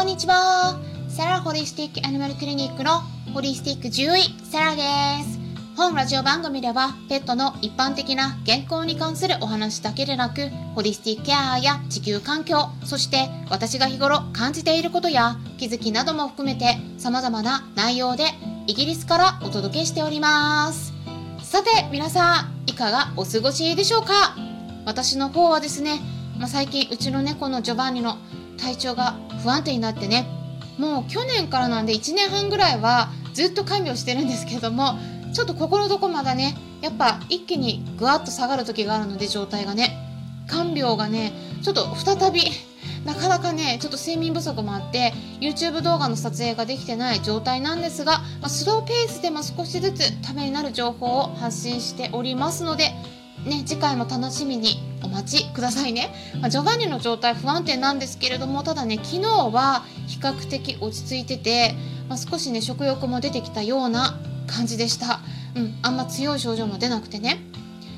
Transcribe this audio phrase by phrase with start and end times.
[0.00, 0.80] こんにちは。
[1.10, 3.02] サラホリスティックアニマルクリニックの
[3.34, 4.82] ホリスティック獣医、サラで
[5.24, 5.38] す。
[5.76, 18.24] 本ラジオ番組では、ペットの一般的な健康に関するお話だけでなく、ホリスティックケアや地球環境、そして私が日頃感じていることや気づきなども含めて様々な内容で
[18.66, 20.94] イギリスからお届けしております。
[21.42, 24.34] さて、皆さん、いかがお過ごしでしょうか？
[24.86, 26.00] 私の方はですね、
[26.38, 28.16] まあ、最近うちの猫のジョバンニの
[28.56, 30.26] 体調が不安定になってね。
[30.78, 34.98] もう去年からなんで1年半ぐらいはずっと看病してるんですけども
[35.34, 40.06] ちょっと心どこまだねやっぱ一気にぐわっと下がる時があるので状態がね。
[40.46, 41.32] 看病がね
[41.62, 42.40] ちょっと再び
[43.04, 52.92] なかなかねちょっと睡眠不足もあって YouTube 動画の撮影ができてない状態なんですが、まあ、スローペースでも少しずつためになる情報を発信しておりますので
[53.44, 61.74] ね、次回も楽しみにお待ちくださいね、まあ、ジョバンニの状態不安定なんですけれどもただね昨日は比較的落ち着いてて、
[62.08, 65.20] まあ、少しね食欲も出てきたような感じでした、
[65.54, 67.38] うん、あんま強い症状も出なくてね。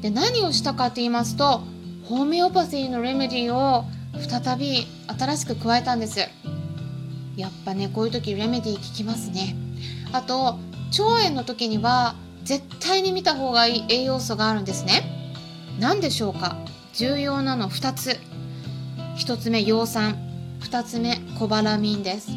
[0.00, 1.62] で何をしたかって言いますと
[2.04, 3.84] ホメオパシーのレメディーを
[4.16, 4.86] 再び
[5.18, 6.20] 新しく加えたんです。
[7.36, 9.54] やっぱねこういう時レメディー効きますね。
[10.12, 10.58] あと
[10.98, 12.14] 腸炎の時には
[12.44, 15.34] 絶対に見た方がいい栄養素があるんですね。
[15.78, 16.56] 何でしょうか？
[16.94, 18.18] 重要なの2つ。
[19.16, 20.16] 1つ目葉酸
[20.60, 22.30] 2つ目コバラミンです。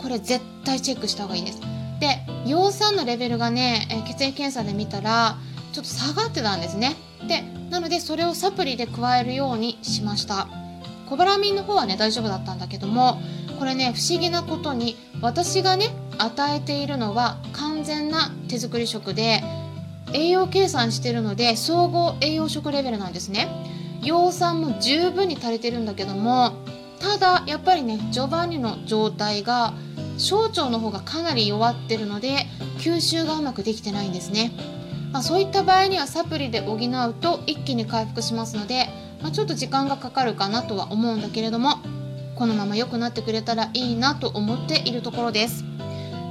[0.00, 1.60] これ絶対チェックした方がいいです。
[2.00, 5.36] で葉酸のレベルがね血液検査で見たら
[5.72, 6.96] ちょっと下がってたんですね。
[7.26, 10.48] でなのでそれをサプリで加えるようにしました。
[11.08, 13.20] コバラミンの方はね大丈夫だったんだけども
[13.58, 19.42] これね不思議なことに私がね与えているのは完全な手作り食で
[20.14, 23.48] 栄養計算してるので総合栄養食レベルなんですね。
[24.02, 26.52] 葉酸も十分に足りてるんだけども
[27.00, 29.72] ただやっぱりねジョバンニの状態が
[30.18, 32.46] 小腸の方がかなり弱ってるので
[32.78, 34.52] 吸収がうまくできてないんですね、
[35.12, 38.88] まあ、そういった場合にはサプリで補うと一気に回復しますので、
[39.22, 41.78] まあ、ちょっと時間がかかるかなとは思うんだけれども
[42.36, 45.64] このまま良くなってくれたらいいなと思っているところです。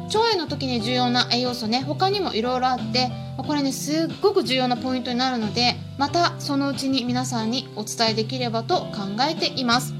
[0.07, 3.09] 腸炎の時に重要な栄養素ね他にもいろいろあって
[3.43, 9.93] これねすっごく重要なポイントになるのでまたそのうちに皆さんにお伝えできればと考えています。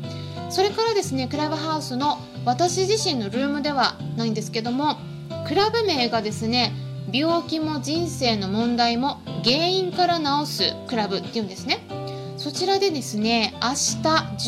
[0.49, 4.97] それからですねクラブハウスの私自身のルームではないんですけども
[5.47, 6.73] クラブ名がですね
[7.11, 11.79] 病気も人生の問題も原因から治すクラブっていうんですね。
[12.37, 13.75] そちらでですね明日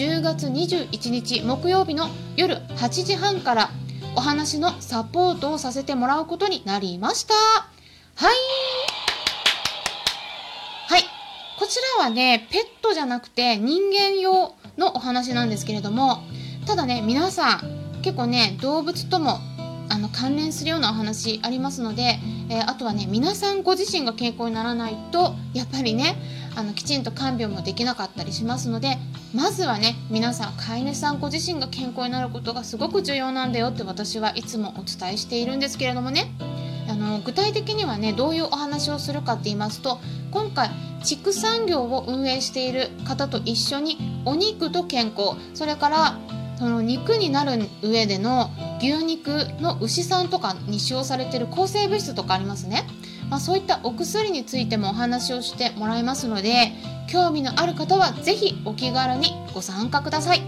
[0.07, 3.69] 10月21日木曜日の夜8時半から
[4.15, 7.33] お話のサポートをさせてもらうことになりました。
[7.35, 8.82] はい。
[11.73, 16.19] ちらはねペットじゃなくて人間用のお話なんですけれども
[16.67, 19.39] ただね皆さん結構ね動物とも
[19.89, 22.19] あの関連するようなお話ありますので、
[22.49, 26.15] えー、あとはね皆さんご自身が健康にならないとやっぱりね
[26.55, 28.97] あのきちんと看病もできなかったりしますので
[29.33, 36.31] まずはね皆さん飼い主さんご自身が健康になることがすごく重要なんだよって私はいつもお伝えしているんですけれどもね。
[36.89, 39.99] あの具体的にはねどういうお話をするかって言いますと
[40.33, 40.71] 今回
[41.03, 46.17] 畜産業を運営している方と一緒にお肉と健康それから
[46.57, 47.51] その肉になる
[47.83, 48.49] 上での
[48.79, 49.29] 牛肉
[49.59, 52.83] の牛さんとかに使用されている抗生物質とかありますね、
[53.29, 56.71] まあ、そういったお薬についてもお話をしてもらいますので
[57.07, 60.41] 興味のある方は是非お気軽にご参加ください。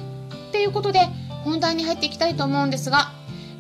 [0.52, 1.02] ということで
[1.44, 3.12] 本題に入っていきたいと思うんですが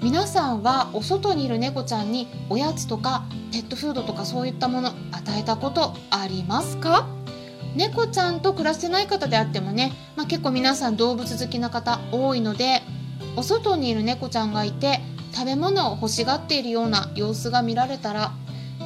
[0.05, 7.07] 皆さんはお外にいる猫ちゃんにおやつとかペットフードとかそういったもの与えたことありますか？
[7.75, 12.83] 猫ちゃんと暮らしてない方であってもね、まあ、結構皆さん動物好きな方多いので
[13.35, 14.99] お外にいる猫ちゃんがいて
[15.33, 18.31] 食べ物を欲しがっているような様子が見られたら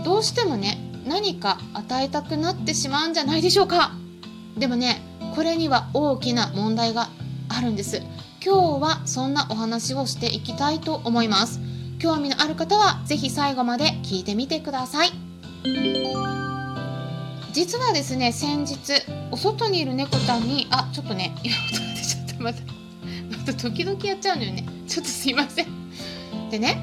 [0.06, 3.92] どうしてもね何か与えたくなってしまうんじゃないでしょうか。
[4.57, 5.01] でもね
[5.36, 7.10] これには大きな問題が
[7.50, 8.01] あるんです。
[8.41, 11.59] 今日はそんなお話をしていきたいと思います。
[12.00, 15.09] 興味のある方は是非最後まで聞いてみてください。
[17.51, 18.77] 実はですね先日
[19.31, 22.41] お外にいる猫ちゃんにあちょっとね今音が出ちゃった。
[22.41, 22.62] また
[23.38, 24.65] また時々やっちゃうのよね。
[24.88, 25.68] ちょっとすいません。
[26.50, 26.77] でね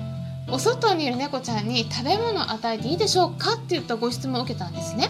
[0.50, 5.08] お外にいる猫ちゃんに食べ物を与えていいでしょうかって言ったご質問を受けたんですね。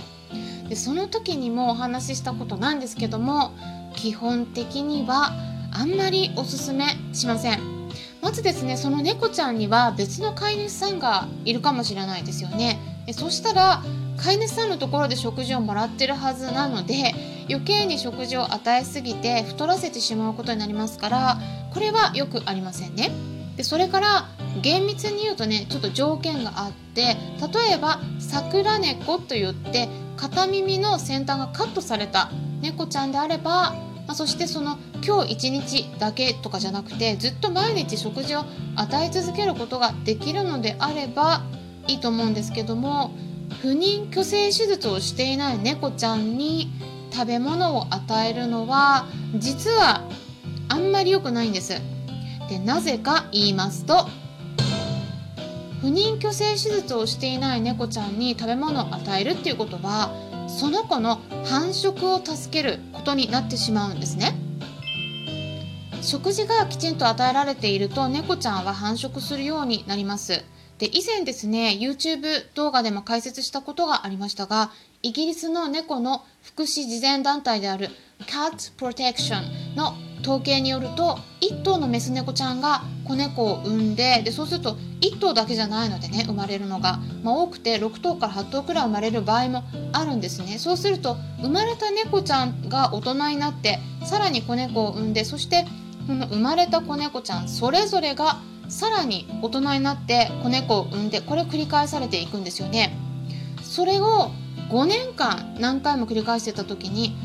[0.69, 3.51] でその時にもお話ししたことなんですけども
[3.97, 5.33] 基本的には
[5.79, 7.61] あんまりおすすめしません
[8.23, 12.81] まずですねその猫ちゃんには別の飼い主さんがいるかもしれないですよね
[13.13, 13.83] そしたら
[14.17, 17.15] 飼い主さんのところで食事をもらってるはずなので
[17.49, 21.39] 余計に食事を与えすぎて太らせてしまうことになりますから
[21.73, 23.11] これはよくありませんね。
[23.57, 24.29] でそれから
[24.63, 32.31] 厳密に言うとねちょっと条件があって例えば桜猫といって片耳の先端がカットされた
[32.61, 33.75] 猫ちゃんであれば、
[34.07, 38.45] まあ、そしてその今日一日だけとかじゃなくてずっと毎日食事を
[38.77, 41.43] 与え続けることができるのであれば
[41.89, 43.13] いいと思うんですけども
[43.63, 46.71] 不妊去勢手術をしていない猫ちゃんに
[47.13, 49.07] 食べ物を与えるのは
[49.37, 50.03] 実は
[50.69, 51.81] あんまり良くないんです。
[52.49, 54.09] でなぜか言いますと
[55.81, 60.11] 不妊去勢手術をしていない猫ちゃんに食べ物を与えるっていうことは
[60.49, 64.35] その子の繁殖を助けることになってしまうんですね。
[66.03, 70.45] 食事がきちんと与えられていると猫ちゃんは繁殖するようになります。
[70.79, 74.71] で以前ですね YouTube 動画でも解説したことがありましたが
[75.03, 77.89] イギリスの猫の福祉慈善団体である
[78.27, 84.77] Cat Protection の統計によると1頭のメス猫ちゃんが子猫を産んででそうすると
[85.13, 90.59] 1頭だけじゃないのでね生まれるのが、まあ、多くて6頭から8頭くらい生まれる場合もあるんですね。
[90.59, 95.67] そうすると生まれた猫ちゃんが大人になってさらに子猫を産んでそして
[96.07, 102.97] この生まれた子猫ちゃんそれぞれがさらに大人になって子猫を産んでこれ繰り返されていくんですよね。
[103.63, 104.31] それを
[104.71, 107.17] 5年間何回も繰り返してた時に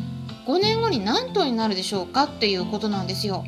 [0.45, 3.43] 5年後に何頭になるでしょうかっていうことなんですよ。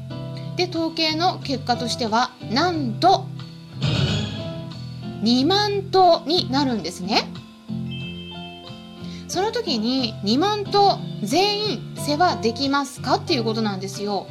[0.56, 3.26] で統計の結果としてはなんと
[5.24, 7.24] 2万頭になるんですね。
[9.28, 14.28] その時に2万頭全員世話できますかっていうことなんですよ。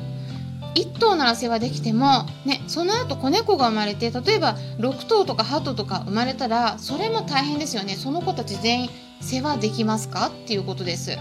[0.75, 8.91] 1頭なら世話できても、ね、その後子猫が生まれて例えば6頭とか8頭とか生まれたらそれも大変ですよねその子たち全員
[9.21, 11.19] 世話できますかっていうことです。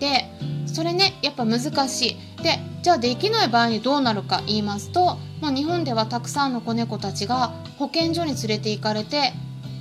[0.00, 0.30] で
[0.76, 9.32] それねやっぱ難しいでじゃあできない場合にどうなるか言いますと、まあ、日本ではたくさんの子猫たちが保健所に連れて行かれて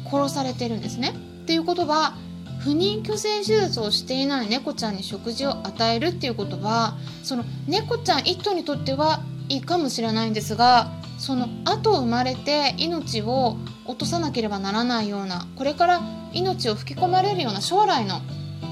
[0.09, 1.09] 殺されてるんですね。
[1.43, 2.13] っていうことは
[2.59, 9.19] 不妊去勢手術をしていない猫ちゃんに食事を与えるっていうことはその猫ちゃん1頭にとっては
[9.49, 16.01] いいかもしれないんですがその後生まれて命を落とさなければならないようなこれから
[16.31, 18.21] 命を吹き込まれるような将来の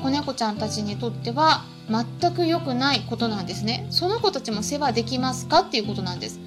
[0.01, 6.39] 子猫ちゃんたちにとっては全く良くないことなんですねその子たちも世話できますかっていうことなんです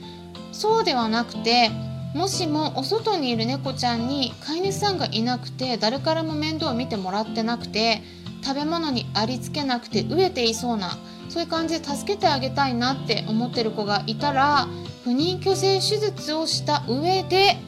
[0.52, 1.70] そうではなくて
[2.14, 8.02] もしもお外にいる猫ちゃんに飼い主さんがいなくて誰からも面倒を見てもらってなくて
[8.42, 10.96] 食べ物にありつけなくて飢えていそうな
[11.28, 14.66] そういう感じで助けてあげたいなって思ってる子がいたら
[15.04, 17.58] 不妊去勢手術をした上で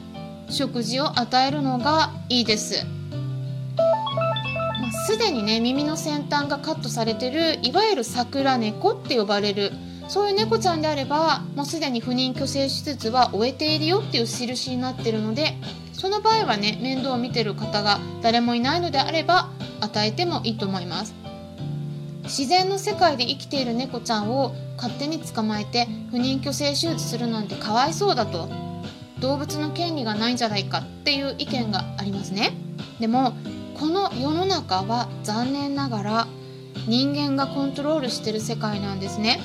[0.49, 2.98] 食事を与えるのがいいです。
[5.09, 9.71] すでにね耳の先端がカットされてるいわゆる桜猫って呼ばれる
[10.07, 15.55] そういう猫ちゃんであればもうすでに不妊去勢手術は終えているよっていう印になってるので
[15.93, 19.49] その場合はね面倒を見てる方が誰もいないのであれば
[19.81, 21.15] 与えてもいいと思います。
[22.25, 28.47] 自然の世界で生きている猫ちゃんを勝手に捕まえて不妊去勢手術するなんてかわいそうだと
[29.19, 32.51] 動物の権利がないんじゃないかっていう意見がありますね。
[32.99, 33.33] でも
[33.79, 36.27] この世の中は残念ながら
[36.85, 39.39] 人間がコントロールしてる世界なんですね。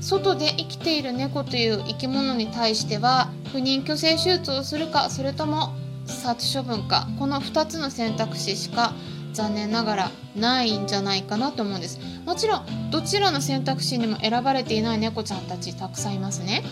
[0.00, 5.74] 外で生きている猫という生き物に対しては不妊去勢手術をするかそれとも
[6.06, 7.08] 殺処分か。
[7.18, 8.92] この2つの選択肢しか
[9.32, 11.98] 残念ながらないんじゃないかなと思うんです。
[12.24, 16.62] もちろんどちらの選択肢にも選ばれていない猫ちゃんたちたくさんいますね。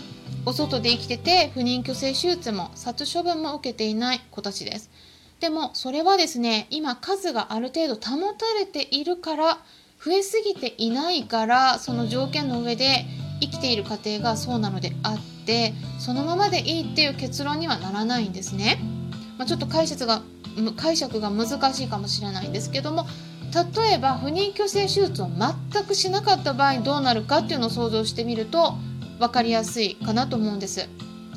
[0.45, 4.89] お外で生きてて不妊去勢手術も殺処分も受けていない子たちです。
[5.39, 9.59] でもそれはですね今数がある程度保たれているから
[10.03, 13.05] 増えすぎていないからその条件の上で
[13.41, 18.79] 生きている過程がそうなのであってそのままでいいっていう結論にはならないんですね。
[19.37, 20.21] まあ、ちょっと解説が
[20.75, 23.07] 解釈が難しいかもしれないんですけども
[23.77, 28.73] 例えば不妊去勢手術を全くしなかった場合どうなるかっていうのを想像してみると
[29.19, 30.87] 分かりやすいかなと思うんです。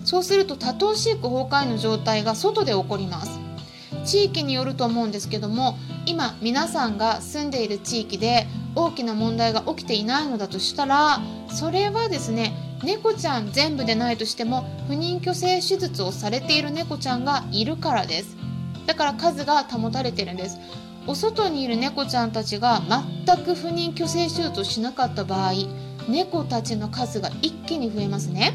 [0.04, 3.51] そうすると多頭飼育崩壊の状態が外で起こります。
[4.04, 18.37] 地域によると思うんですけども今皆さんが住んでいる地域で大きな問題が起きていないのだとしたらそれはですね猫ちゃん全部でないとしても不妊去勢手術をされている猫ちゃんがいるからです。
[18.87, 20.59] だから数が保たれてるんです。
[21.06, 22.80] お外にいる猫ちゃんたちが
[23.26, 25.52] 全く不妊去勢手術をしなかった場合
[26.09, 28.54] 猫たちの数が一気に増えますね。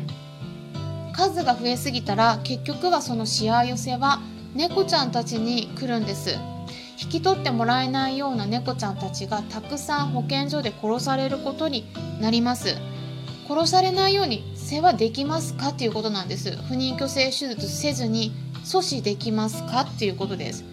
[1.14, 4.20] 数が増えすぎたら結局はそのしわ寄せは
[4.58, 6.36] 猫ちゃんたちに来るんです。
[7.00, 11.86] 引き取ってもらえないような猫ちゃんたちがたくさん保健所で殺されることに
[12.20, 12.76] なります。
[13.48, 16.58] 殺されないように世話できますかっていうことなんです。
[16.64, 18.32] 不妊去勢手術せずに
[18.64, 20.66] 阻止できますかっていうことです。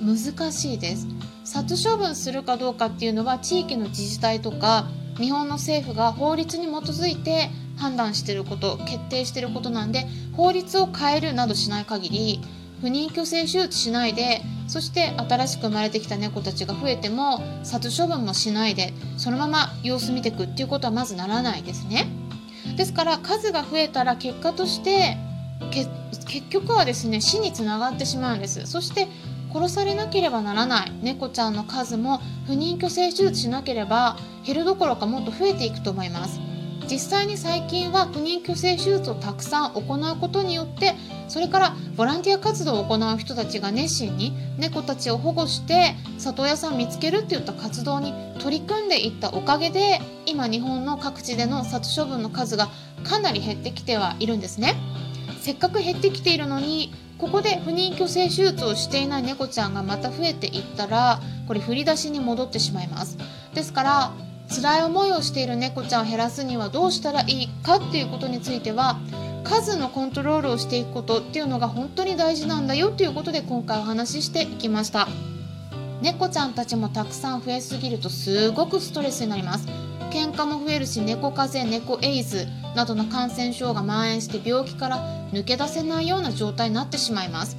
[0.00, 1.06] 難しいです。
[1.44, 12.40] 殺処分するかどうかっていうのは地域の自治体とか日本の政府が法律に基づいて判断してること決定してることなんで法律を変えるなどしない限り
[12.80, 22.06] 不妊去勢手術しないでそして新しく生まれてきた猫たちが増えても殺処分もしないでそのまま様子見ていくっていうことはまずならないですね。
[22.76, 25.16] ですから数が増えたら結果として
[26.26, 28.66] 結局はですね死につながってしまうんです。
[28.66, 29.08] そして
[29.52, 30.92] 殺されなければならない。
[31.02, 36.47] 猫ちゃんの数も不妊去勢手術しなければ減るどころかもっと増えていくと思います。
[36.90, 40.94] 実際に最近は不妊去勢手術をたくさん行うことによって
[41.28, 52.68] それからボランティア活動を行う人たちが熱心に猫たちを保護して里親さん見つけるっていった活動に取り組んでいったおかげで今日本の各地での殺処分の数が
[53.04, 54.74] かなり減ってきてはいるんですね。
[55.40, 63.18] せっかく減ってきているのにここで不妊去勢手術をしていない猫ちゃんがまた増えていったらこれ振り出しに戻ってしまいます
[63.54, 64.12] ですから
[64.50, 68.98] 辛い思いをしている猫ちゃんを減らすにはどうしたらいいかっていうことについては
[69.44, 75.08] 数のコントロールをしていくことっていうのが本当に大事なんだよということで今回お話ししていきました。
[76.00, 79.66] 猫ちゃんたちもたくさん増えすぎるとすごくストレスになります。
[80.10, 84.98] 喧嘩も増えるし猫風邪猫エイズなどの感染症が蔓延して病気から
[85.32, 87.56] 抜け出せないような状態になってしまいます。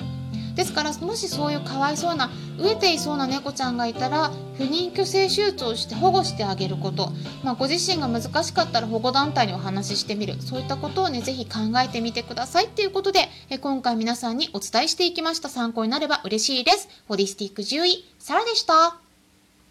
[0.60, 7.14] ですからもしそういうかわいそうな飢えていそうな猫ちゃんがいたら不妊去勢手術をして保護してあげること、
[7.46, 10.36] まあ、ご自身が難しかったら保護団体にお話ししてみる。
[10.42, 15.48] そういったことをね是非考えてみてくださいっていうことでえ今回皆さんにお伝えしていきました。
[15.48, 16.90] 参考になれば嬉しいです。
[17.08, 19.09] ホリスティック獣医サラでした。